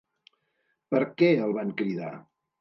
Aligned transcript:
¿Per 0.93 1.01
què 1.19 1.29
el 1.49 1.53
van 1.59 1.75
cridar? 1.83 2.11